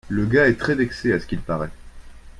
le 0.09 0.25
gars 0.25 0.47
est 0.47 0.57
très 0.59 0.73
vexé 0.73 1.13
à 1.13 1.19
ce 1.19 1.27
qu'il 1.27 1.41
parait. 1.41 1.69